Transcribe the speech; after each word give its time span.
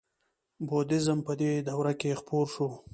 بودیزم 0.67 1.19
په 1.27 1.33
دې 1.39 1.51
دوره 1.67 1.93
کې 1.99 2.17
خپور 2.21 2.45
شو 2.53 2.67